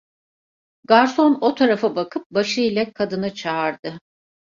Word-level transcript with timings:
Garson 0.83 1.37
o 1.41 1.55
tarafa 1.55 1.95
bakıp, 1.95 2.25
başı 2.31 2.61
ile 2.61 2.93
kadını 2.93 3.33
çağırdı. 3.33 3.99